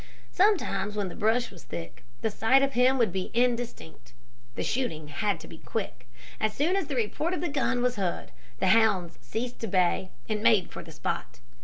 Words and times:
Sometimes 0.31 0.95
when 0.95 1.09
the 1.09 1.15
brush 1.15 1.51
was 1.51 1.63
thick, 1.65 2.03
the 2.21 2.31
sight 2.31 2.63
of 2.63 2.73
him 2.73 2.97
would 2.97 3.11
be 3.11 3.29
indistinct. 3.35 4.13
The 4.55 4.63
shooting 4.63 5.09
had 5.09 5.39
to 5.41 5.47
be 5.47 5.59
quick. 5.59 6.07
As 6.39 6.55
soon 6.55 6.75
as 6.75 6.87
the 6.87 6.95
report 6.95 7.35
of 7.35 7.41
the 7.41 7.47
gun 7.49 7.83
was 7.83 7.97
heard, 7.97 8.31
the 8.57 8.69
hounds 8.69 9.19
ceased 9.21 9.59
to 9.59 9.67
bay, 9.67 10.09
and 10.27 10.41
made 10.41 10.71
for 10.71 10.81
the 10.81 10.91
spot. 10.91 11.39